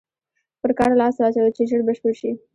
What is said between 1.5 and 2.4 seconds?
چې ژر بشپړ شي.